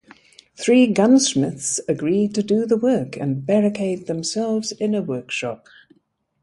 Three 0.55 0.87
gunsmiths 0.87 1.79
agree 1.87 2.27
to 2.29 2.41
do 2.41 2.65
the 2.65 2.75
work 2.75 3.17
and 3.17 3.45
barricade 3.45 4.07
themselves 4.07 4.71
in 4.71 4.95
a 4.95 5.01
workshop. 5.03 5.67